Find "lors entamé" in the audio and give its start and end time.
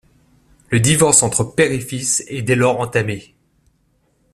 2.55-3.35